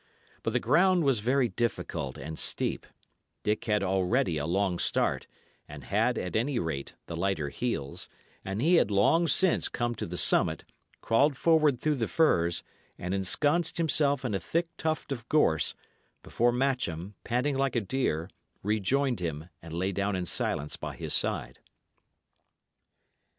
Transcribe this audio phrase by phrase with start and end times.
[0.41, 2.87] But the ground was very difficult and steep;
[3.43, 5.27] Dick had already a long start,
[5.69, 8.09] and had, at any rate, the lighter heels,
[8.43, 10.63] and he had long since come to the summit,
[11.01, 12.63] crawled forward through the firs,
[12.97, 15.75] and ensconced himself in a thick tuft of gorse,
[16.23, 18.27] before Matcham, panting like a deer,
[18.63, 21.59] rejoined him, and lay down in silence by his side.